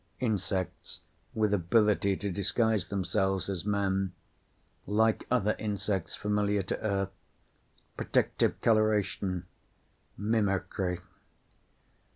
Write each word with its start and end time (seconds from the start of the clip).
Insects 0.19 1.01
with 1.35 1.53
ability 1.53 2.17
to 2.17 2.31
disguise 2.31 2.87
themselves 2.87 3.49
as 3.49 3.65
men. 3.65 4.13
Like 4.87 5.27
other 5.29 5.55
insects 5.59 6.15
familiar 6.15 6.63
to 6.63 6.79
Earth. 6.83 7.11
Protective 7.97 8.59
coloration. 8.61 9.45
Mimicry. 10.17 11.01